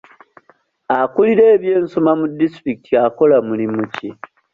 Akulirira 0.97 1.43
eby'ensoma 1.57 2.11
mu 2.19 2.25
disitulikiti 2.39 2.91
akola 3.05 3.37
mulimu 3.47 3.81
ki? 3.95 4.09